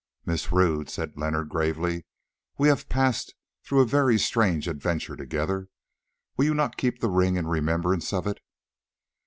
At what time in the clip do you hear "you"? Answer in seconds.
6.45-6.55